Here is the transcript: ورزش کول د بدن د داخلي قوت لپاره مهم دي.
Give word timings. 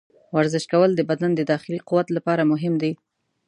ورزش 0.35 0.65
کول 0.71 0.91
د 0.95 1.01
بدن 1.09 1.31
د 1.35 1.41
داخلي 1.51 1.79
قوت 1.89 2.07
لپاره 2.17 2.49
مهم 2.51 2.73
دي. 2.81 2.91